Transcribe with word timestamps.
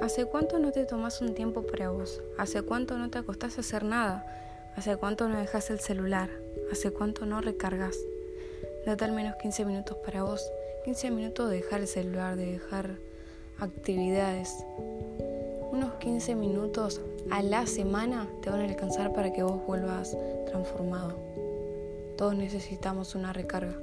¿Hace 0.00 0.26
cuánto 0.26 0.58
no 0.58 0.72
te 0.72 0.84
tomas 0.84 1.20
un 1.20 1.34
tiempo 1.34 1.62
para 1.62 1.90
vos? 1.90 2.22
¿Hace 2.38 2.62
cuánto 2.62 2.98
no 2.98 3.10
te 3.10 3.18
acostás 3.18 3.58
a 3.58 3.60
hacer 3.60 3.84
nada? 3.84 4.26
¿Hace 4.76 4.96
cuánto 4.96 5.28
no 5.28 5.38
dejas 5.38 5.70
el 5.70 5.80
celular? 5.80 6.30
¿Hace 6.72 6.90
cuánto 6.90 7.26
no 7.26 7.40
recargas? 7.40 7.96
Date 8.86 9.04
al 9.04 9.12
menos 9.12 9.36
15 9.36 9.64
minutos 9.64 9.96
para 10.04 10.22
vos. 10.22 10.50
15 10.84 11.10
minutos 11.10 11.50
de 11.50 11.56
dejar 11.56 11.80
el 11.80 11.86
celular, 11.86 12.36
de 12.36 12.52
dejar 12.52 12.96
actividades. 13.58 14.64
Unos 15.70 15.94
15 15.94 16.34
minutos 16.34 17.00
a 17.30 17.42
la 17.42 17.66
semana 17.66 18.28
te 18.42 18.50
van 18.50 18.60
a 18.60 18.64
alcanzar 18.64 19.12
para 19.12 19.32
que 19.32 19.42
vos 19.42 19.64
vuelvas 19.66 20.16
transformado. 20.46 21.16
Todos 22.16 22.34
necesitamos 22.34 23.14
una 23.14 23.32
recarga. 23.32 23.74